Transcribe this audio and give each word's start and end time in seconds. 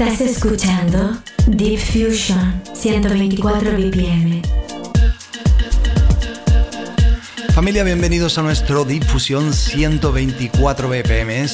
Estás 0.00 0.22
escuchando 0.22 1.18
Deep 1.46 1.78
Fusion 1.78 2.62
124 2.72 3.72
BPM. 3.72 4.40
Familia, 7.52 7.84
bienvenidos 7.84 8.38
a 8.38 8.42
nuestro 8.42 8.86
Deep 8.86 9.04
Fusion 9.04 9.52
124 9.52 10.88
BPM. 10.88 11.46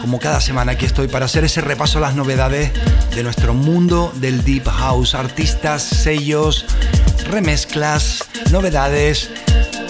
Como 0.00 0.20
cada 0.20 0.40
semana 0.40 0.70
aquí 0.70 0.84
estoy 0.84 1.08
para 1.08 1.24
hacer 1.24 1.42
ese 1.42 1.62
repaso 1.62 1.98
a 1.98 2.02
las 2.02 2.14
novedades 2.14 2.70
de 3.16 3.24
nuestro 3.24 3.54
mundo 3.54 4.12
del 4.20 4.44
Deep 4.44 4.68
House, 4.68 5.16
artistas, 5.16 5.82
sellos, 5.82 6.64
remezclas, 7.28 8.22
novedades 8.52 9.30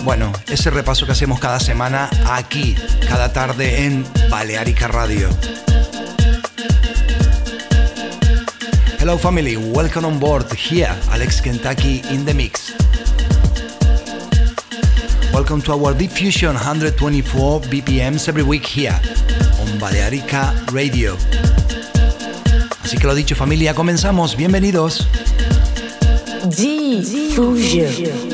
bueno, 0.04 0.32
ese 0.48 0.70
repaso 0.70 1.06
que 1.06 1.12
hacemos 1.12 1.38
cada 1.40 1.60
semana 1.60 2.08
aquí, 2.30 2.74
cada 3.08 3.32
tarde 3.32 3.84
en 3.84 4.04
Balearica 4.30 4.88
Radio. 4.88 5.28
Hello 8.98 9.18
family, 9.18 9.56
welcome 9.56 10.06
on 10.06 10.18
board 10.18 10.46
here, 10.54 10.90
Alex 11.10 11.40
Kentucky 11.40 12.02
in 12.10 12.24
the 12.24 12.34
mix. 12.34 12.74
Welcome 15.32 15.62
to 15.62 15.72
our 15.72 15.94
Diffusion 15.94 16.54
124 16.54 17.62
BPMs 17.62 18.28
every 18.28 18.42
week 18.42 18.66
here 18.66 18.98
on 19.60 19.78
Balearica 19.78 20.54
Radio. 20.72 21.16
Así 22.82 22.98
que 22.98 23.06
lo 23.06 23.14
dicho 23.14 23.34
familia, 23.34 23.74
comenzamos, 23.74 24.36
bienvenidos. 24.36 25.06
Diffusion. 26.56 28.29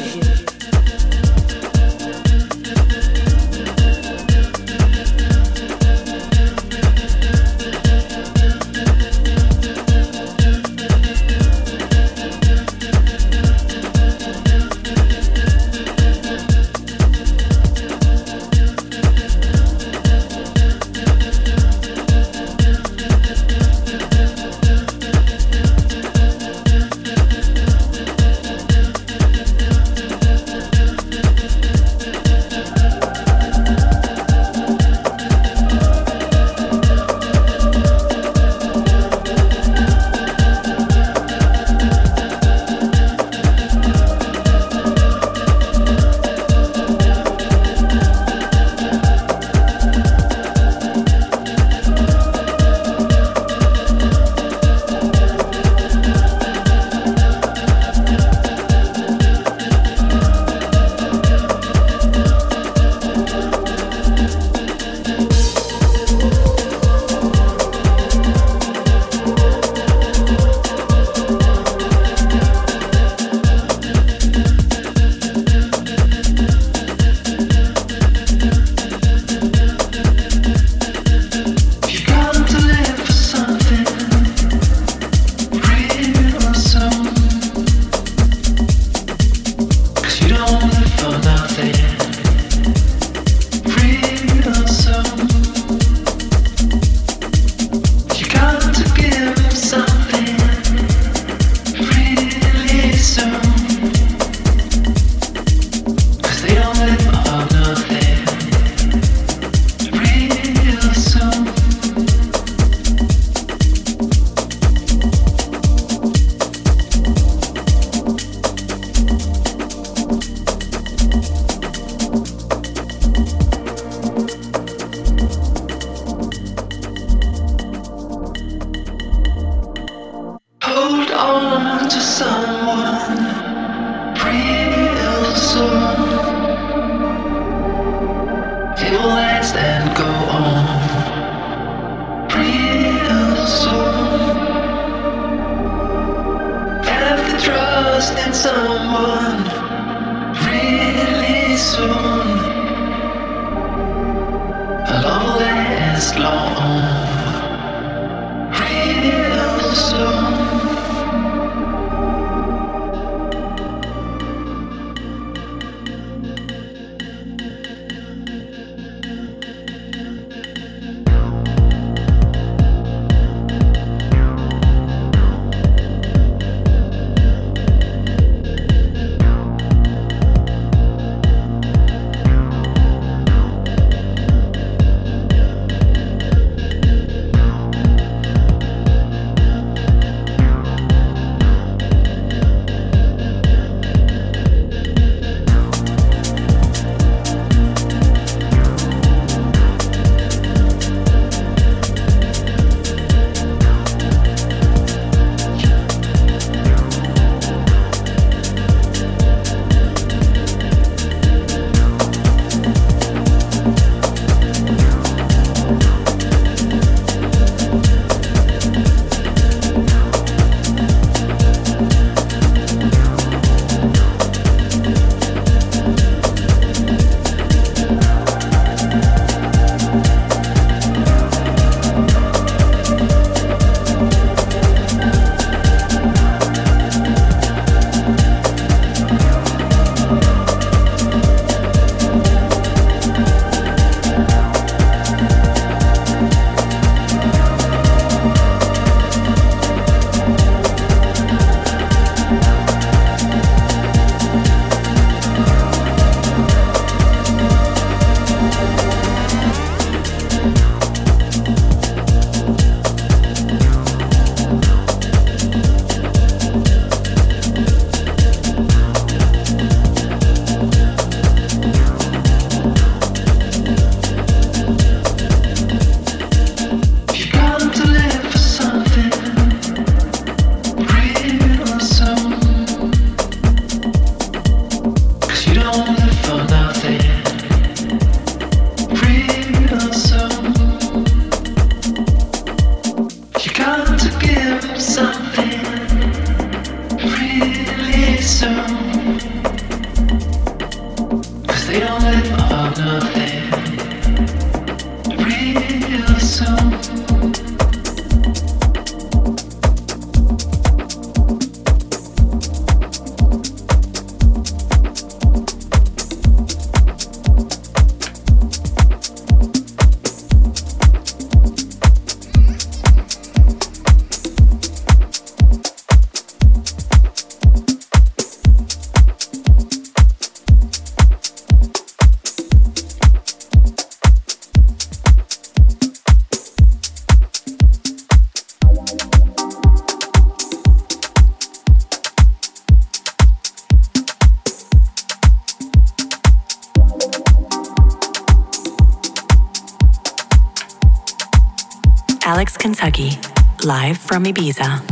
From 354.16 354.24
Ibiza. 354.24 354.82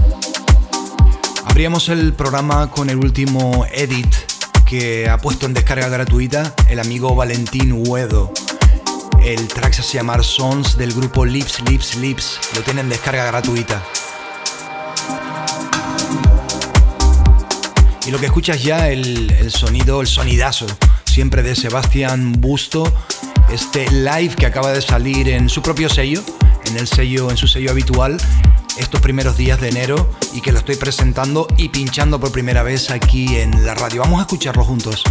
Abríamos 1.47 1.89
el 1.89 2.13
programa 2.13 2.71
con 2.71 2.91
el 2.91 2.99
último 2.99 3.65
edit 3.73 4.15
que 4.67 5.09
ha 5.09 5.17
puesto 5.17 5.47
en 5.47 5.55
descarga 5.55 5.89
gratuita 5.89 6.55
el 6.69 6.79
amigo 6.79 7.15
Valentín 7.15 7.85
Huedo. 7.87 8.31
El 9.23 9.49
track 9.49 9.73
se 9.73 9.81
hace 9.81 9.97
llamar 9.97 10.23
Sons 10.23 10.77
del 10.77 10.93
grupo 10.93 11.25
Lips 11.25 11.63
Lips 11.63 11.97
Lips. 11.97 12.39
Lo 12.55 12.61
tienen 12.61 12.85
en 12.85 12.91
descarga 12.91 13.25
gratuita. 13.25 13.83
Y 18.07 18.11
lo 18.11 18.19
que 18.19 18.27
escuchas 18.27 18.63
ya, 18.63 18.91
el, 18.91 19.31
el 19.31 19.51
sonido, 19.51 20.03
el 20.03 20.07
sonidazo, 20.07 20.67
siempre 21.05 21.43
de 21.43 21.57
Sebastián 21.57 22.33
Busto, 22.41 22.93
este 23.51 23.91
live 23.91 24.35
que 24.37 24.45
acaba 24.45 24.71
de 24.73 24.83
salir 24.83 25.31
en 25.31 25.49
su 25.49 25.63
propio 25.63 25.89
sello, 25.89 26.23
en 26.67 26.77
el 26.77 26.87
sello, 26.87 27.31
en 27.31 27.39
su 27.39 27.49
sello 27.49 27.71
habitual, 27.71 28.21
estos 28.79 29.01
primeros 29.01 29.37
días 29.37 29.61
de 29.61 29.69
enero 29.69 30.11
y 30.33 30.41
que 30.41 30.53
lo 30.53 30.59
estoy 30.59 30.77
presentando 30.77 31.47
y 31.57 31.69
pinchando 31.69 32.19
por 32.19 32.33
primera 32.33 32.63
vez 32.63 32.91
aquí 32.91 33.37
en 33.37 33.65
la 33.65 33.75
radio. 33.75 34.03
Vamos 34.03 34.19
a 34.21 34.23
escucharlo 34.23 34.65
juntos. 34.65 35.05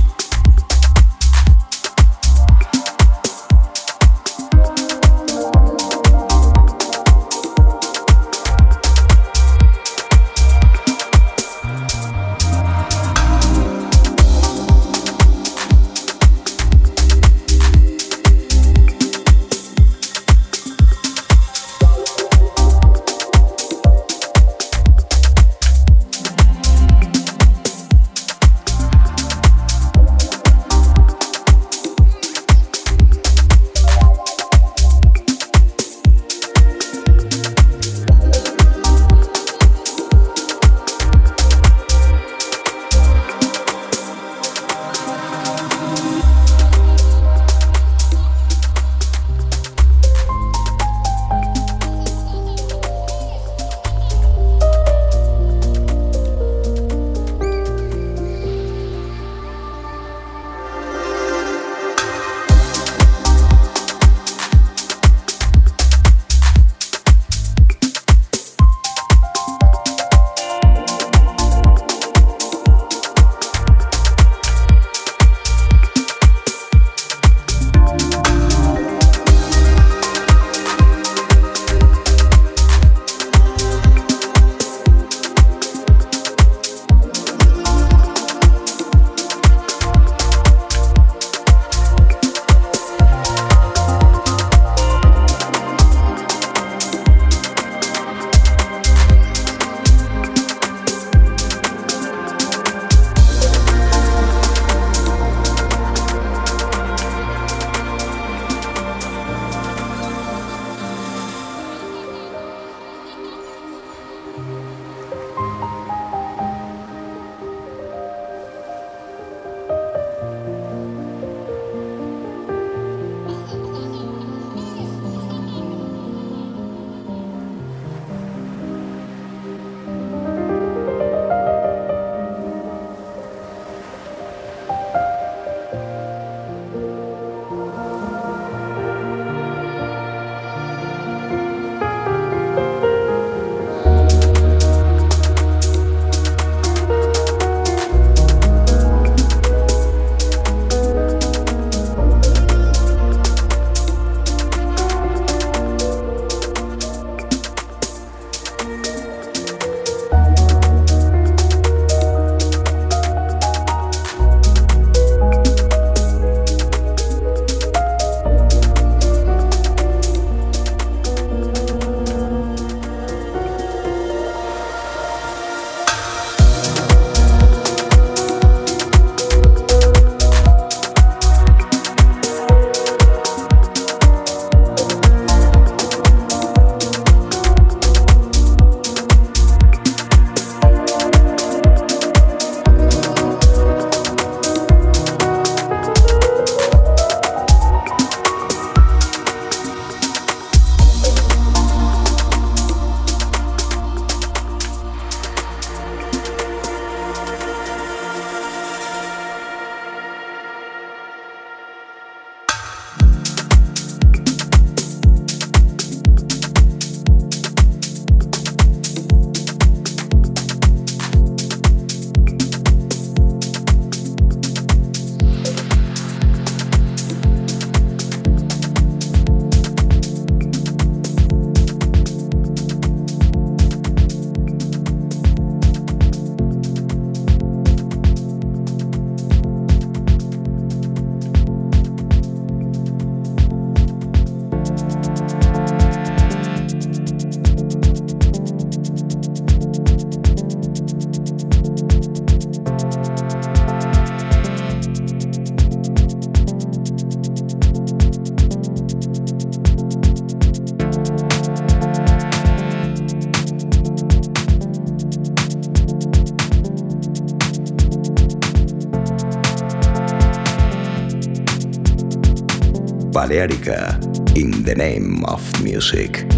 Balearica 273.33 274.37
in 274.37 274.63
the 274.63 274.75
name 274.75 275.25
of 275.25 275.63
music. 275.63 276.32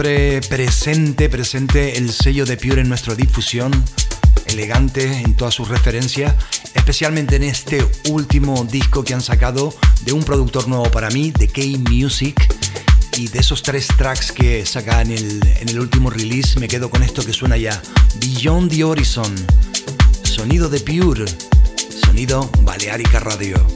Siempre, 0.00 0.40
presente, 0.48 1.28
presente 1.28 1.98
el 1.98 2.10
sello 2.10 2.46
de 2.46 2.56
Pure 2.56 2.80
en 2.80 2.88
nuestra 2.88 3.14
difusión, 3.14 3.70
elegante 4.46 5.04
en 5.04 5.34
todas 5.34 5.52
sus 5.52 5.68
referencias, 5.68 6.34
especialmente 6.72 7.36
en 7.36 7.42
este 7.42 7.86
último 8.08 8.64
disco 8.64 9.04
que 9.04 9.12
han 9.12 9.20
sacado 9.20 9.74
de 10.06 10.14
un 10.14 10.22
productor 10.22 10.68
nuevo 10.68 10.90
para 10.90 11.10
mí, 11.10 11.32
de 11.32 11.48
K-Music. 11.48 12.34
Y 13.18 13.28
de 13.28 13.40
esos 13.40 13.62
tres 13.62 13.88
tracks 13.88 14.32
que 14.32 14.64
saca 14.64 15.02
en 15.02 15.10
el, 15.10 15.46
en 15.60 15.68
el 15.68 15.78
último 15.78 16.08
release, 16.08 16.58
me 16.58 16.68
quedo 16.68 16.88
con 16.88 17.02
esto 17.02 17.22
que 17.22 17.34
suena 17.34 17.58
ya: 17.58 17.82
Beyond 18.20 18.70
the 18.70 18.84
Horizon, 18.84 19.34
sonido 20.22 20.70
de 20.70 20.80
Pure, 20.80 21.26
sonido 22.06 22.50
Balearica 22.62 23.20
Radio. 23.20 23.66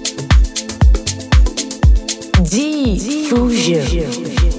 Diffusion. 2.50 4.53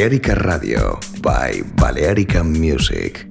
Balearica 0.00 0.34
Radio 0.34 0.98
by 1.20 1.62
Balearica 1.76 2.42
Music. 2.42 3.26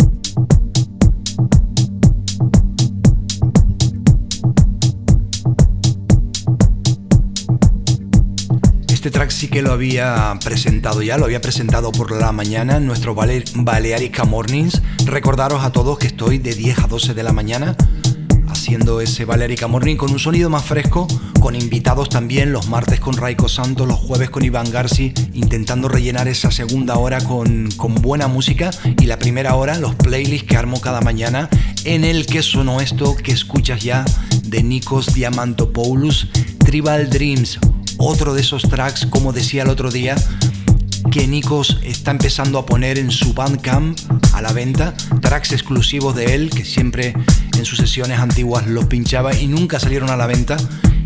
Este 8.88 9.10
track 9.10 9.32
sí 9.32 9.48
que 9.48 9.64
lo 9.64 9.72
había 9.72 10.38
presentado 10.44 11.02
ya, 11.02 11.18
lo 11.18 11.26
había 11.26 11.42
presentado 11.42 11.92
por 11.92 12.12
la 12.12 12.32
mañana 12.32 12.78
en 12.78 12.86
nuestro 12.86 13.16
Balearica 13.16 14.26
Mornings. 14.26 14.80
Recordaros 15.08 15.64
a 15.64 15.72
todos 15.72 15.98
que 15.98 16.06
estoy 16.06 16.38
de 16.38 16.54
10 16.54 16.84
a 16.84 16.88
12 16.88 17.16
de 17.16 17.24
la 17.24 17.34
mañana 17.34 17.76
haciendo 18.70 19.02
ese 19.02 19.26
Valerica 19.26 19.66
Morning 19.66 19.96
con 19.96 20.12
un 20.12 20.20
sonido 20.20 20.48
más 20.52 20.64
fresco, 20.64 21.08
con 21.40 21.56
invitados 21.56 22.08
también, 22.08 22.54
los 22.54 22.68
martes 22.68 23.00
con 23.00 23.18
Raiko 23.18 23.50
Santos, 23.50 23.88
los 23.88 23.98
jueves 23.98 24.30
con 24.30 24.46
Iván 24.46 24.70
Garci, 24.70 25.12
intentando 25.34 25.88
rellenar 25.88 26.28
esa 26.28 26.52
segunda 26.52 26.96
hora 27.00 27.20
con, 27.20 27.72
con 27.78 27.96
buena 27.96 28.28
música 28.28 28.70
y 29.02 29.08
la 29.08 29.18
primera 29.18 29.56
hora, 29.56 29.80
los 29.80 29.96
playlists 29.96 30.48
que 30.48 30.56
armo 30.56 30.80
cada 30.82 31.02
mañana, 31.02 31.50
en 31.84 32.04
el 32.04 32.28
que 32.28 32.44
sonó 32.44 32.80
esto 32.80 33.16
que 33.16 33.32
escuchas 33.32 33.82
ya 33.82 34.06
de 34.44 34.62
Nikos 34.62 35.16
Diamantopoulos, 35.16 36.28
Tribal 36.60 37.10
Dreams, 37.10 37.58
otro 37.98 38.36
de 38.36 38.42
esos 38.42 38.62
tracks, 38.62 39.08
como 39.08 39.34
decía 39.34 39.64
el 39.64 39.70
otro 39.70 39.90
día, 39.90 40.16
que 41.10 41.28
Nikos 41.28 41.80
está 41.82 42.12
empezando 42.12 42.60
a 42.60 42.68
poner 42.68 43.00
en 43.00 43.10
su 43.10 43.34
Bandcamp 43.34 43.98
a 44.34 44.44
la 44.44 44.54
venta, 44.54 44.94
tracks 45.22 45.54
exclusivos 45.54 46.16
de 46.16 46.36
él, 46.36 46.52
que 46.52 46.64
siempre 46.64 47.16
en 47.60 47.66
sus 47.66 47.78
sesiones 47.78 48.20
antiguas 48.20 48.66
los 48.66 48.86
pinchaba 48.86 49.36
y 49.36 49.48
nunca 49.48 49.80
salieron 49.80 50.10
a 50.10 50.18
la 50.18 50.26
venta. 50.26 50.58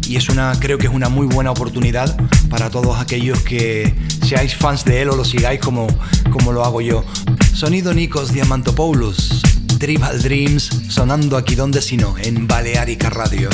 Y 0.07 0.15
es 0.15 0.29
una, 0.29 0.53
creo 0.59 0.77
que 0.77 0.87
es 0.87 0.93
una 0.93 1.09
muy 1.09 1.27
buena 1.27 1.51
oportunidad 1.51 2.15
para 2.49 2.69
todos 2.69 2.99
aquellos 2.99 3.41
que 3.41 3.93
seáis 4.25 4.55
fans 4.55 4.85
de 4.85 5.01
él 5.01 5.09
o 5.09 5.15
lo 5.15 5.25
sigáis 5.25 5.59
como, 5.59 5.87
como 6.31 6.51
lo 6.51 6.63
hago 6.63 6.81
yo. 6.81 7.03
Sonido 7.53 7.93
Nikos 7.93 8.31
Diamantopoulos, 8.31 9.41
Tribal 9.79 10.21
Dreams, 10.21 10.69
sonando 10.89 11.37
aquí 11.37 11.55
donde 11.55 11.81
sino, 11.81 12.15
en 12.17 12.47
Balearica 12.47 13.09
Radio. 13.09 13.49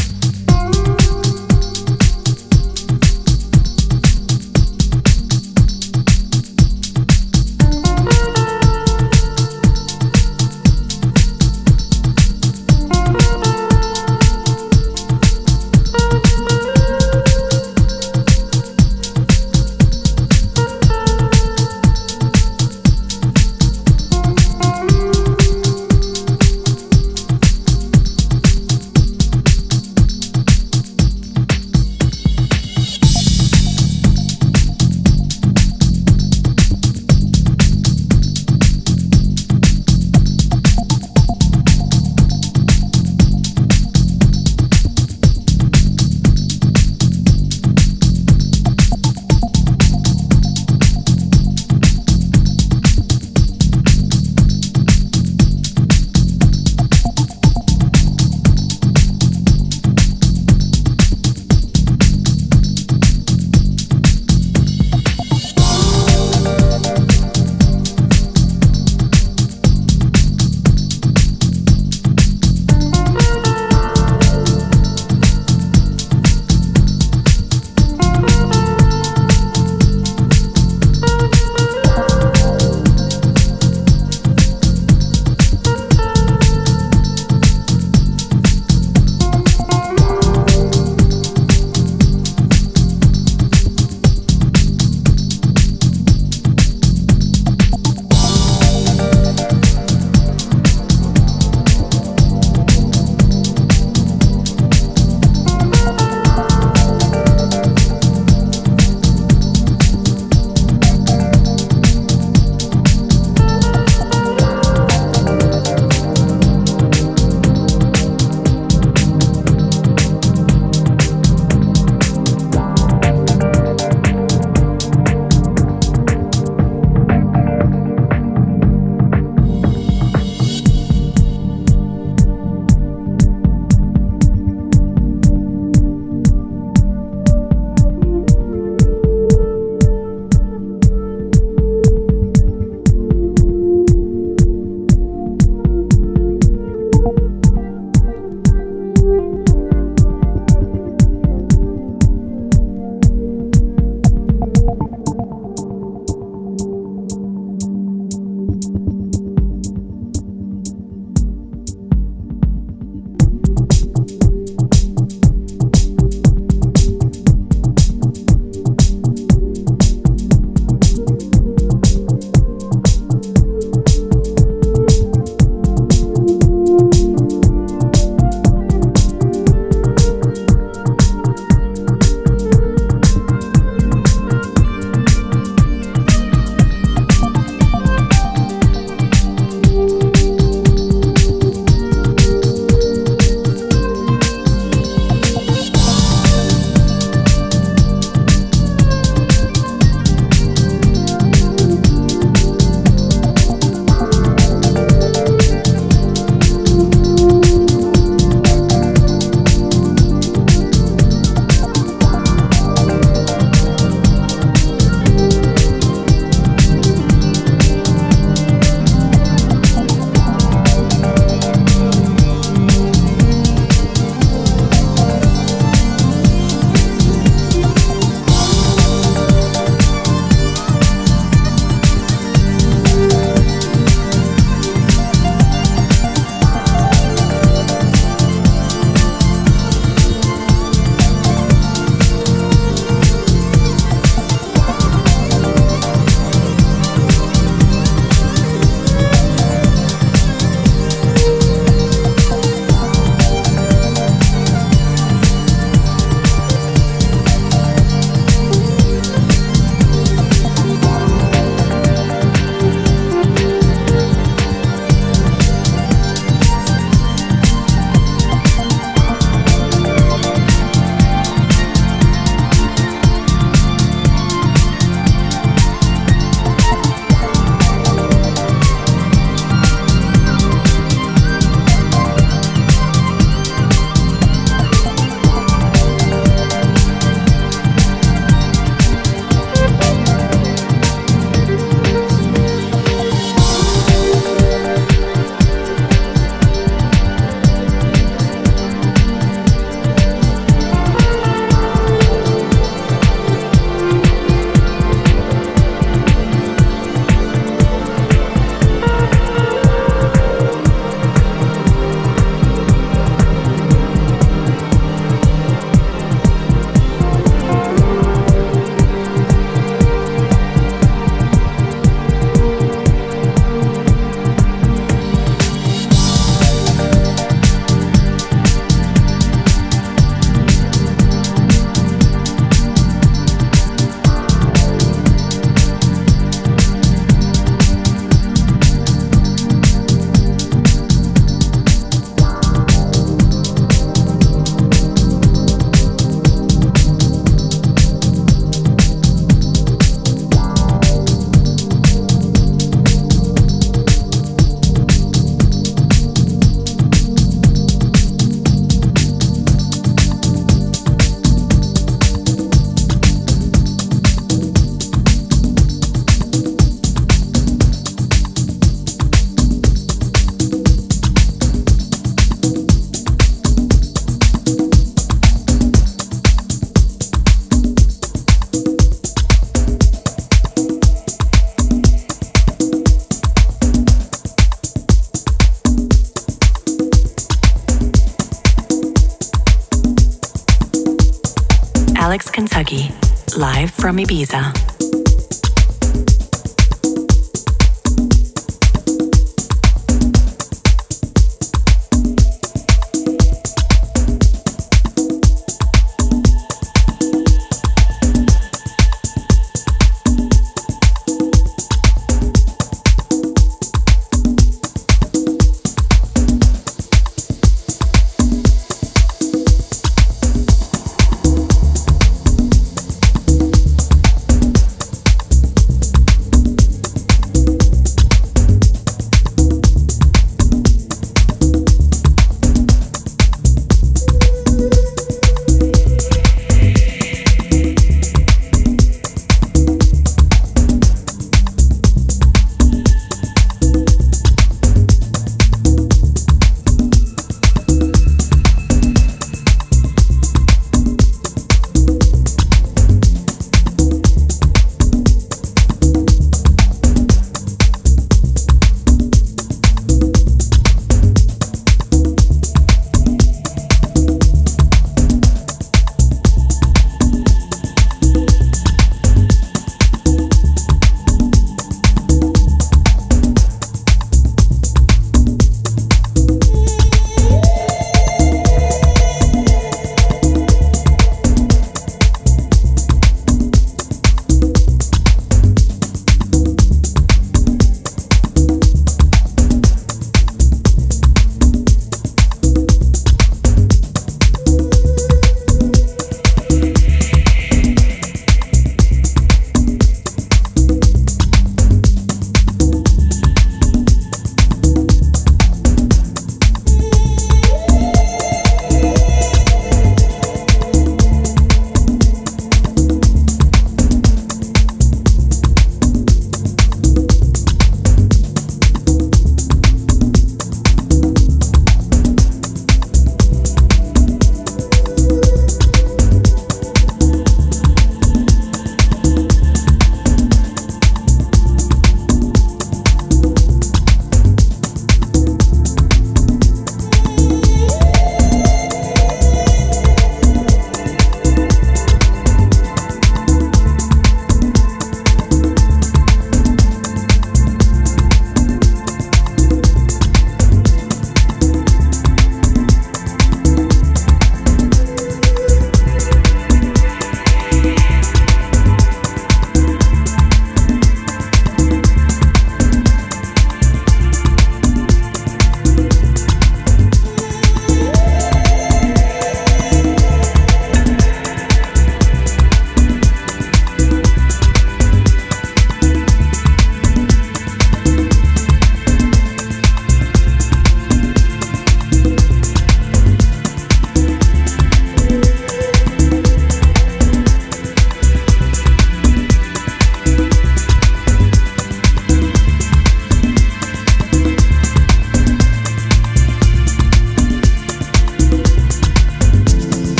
Live 394.09 394.48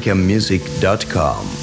from 0.00 1.53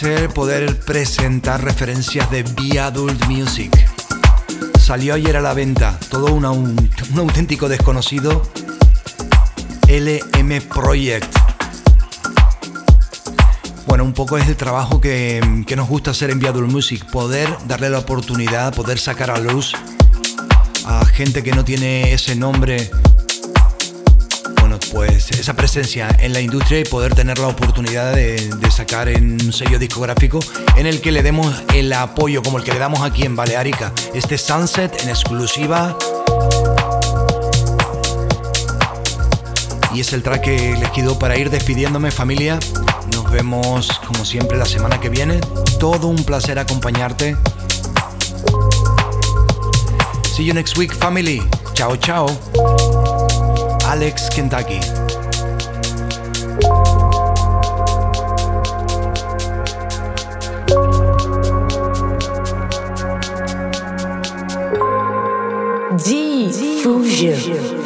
placer 0.00 0.30
poder 0.30 0.80
presentar 0.80 1.62
referencias 1.62 2.30
de 2.30 2.42
Be 2.42 2.80
Adult 2.80 3.22
Music. 3.26 3.70
Salió 4.78 5.14
ayer 5.14 5.36
a 5.36 5.42
la 5.42 5.52
venta, 5.52 5.98
todo 6.08 6.32
un, 6.32 6.44
auténtico 6.44 7.68
desconocido 7.68 8.42
LM 9.88 10.62
Project. 10.68 11.36
Bueno, 13.86 14.04
un 14.04 14.14
poco 14.14 14.38
es 14.38 14.48
el 14.48 14.56
trabajo 14.56 15.00
que, 15.00 15.64
que 15.66 15.76
nos 15.76 15.88
gusta 15.88 16.12
hacer 16.12 16.30
en 16.30 16.38
Be 16.38 16.48
Adult 16.48 16.70
Music, 16.70 17.04
poder 17.10 17.54
darle 17.66 17.90
la 17.90 17.98
oportunidad, 17.98 18.74
poder 18.74 18.98
sacar 18.98 19.30
a 19.30 19.38
luz 19.38 19.74
a 20.86 21.04
gente 21.04 21.42
que 21.42 21.52
no 21.52 21.64
tiene 21.64 22.12
ese 22.12 22.34
nombre, 22.36 22.90
esa 25.38 25.54
presencia 25.54 26.08
en 26.18 26.32
la 26.32 26.40
industria 26.40 26.80
y 26.80 26.84
poder 26.84 27.14
tener 27.14 27.38
la 27.38 27.48
oportunidad 27.48 28.14
de, 28.14 28.50
sacar 28.70 29.08
en 29.08 29.32
un 29.32 29.52
sello 29.52 29.78
discográfico 29.78 30.40
en 30.76 30.86
el 30.86 31.00
que 31.00 31.12
le 31.12 31.22
demos 31.22 31.62
el 31.74 31.92
apoyo 31.92 32.42
como 32.42 32.58
el 32.58 32.64
que 32.64 32.72
le 32.72 32.78
damos 32.78 33.02
aquí 33.02 33.24
en 33.24 33.36
Balearica. 33.36 33.92
Este 34.14 34.38
Sunset 34.38 35.02
en 35.02 35.08
exclusiva. 35.08 35.96
Y 39.92 40.00
es 40.00 40.12
el 40.12 40.22
track 40.22 40.42
que 40.42 40.72
elegido 40.72 41.18
para 41.18 41.36
ir 41.36 41.50
despidiéndome 41.50 42.10
familia. 42.10 42.58
Nos 43.12 43.30
vemos 43.30 43.90
como 44.06 44.24
siempre 44.24 44.56
la 44.56 44.66
semana 44.66 45.00
que 45.00 45.08
viene. 45.08 45.40
Todo 45.78 46.06
un 46.06 46.24
placer 46.24 46.58
acompañarte. 46.58 47.36
See 50.34 50.46
you 50.46 50.54
next 50.54 50.78
week, 50.78 50.94
family. 50.94 51.42
Ciao, 51.74 51.96
ciao. 51.96 52.26
Alex, 53.86 54.30
Kentucky. 54.30 54.99
Diffusion. 67.20 67.79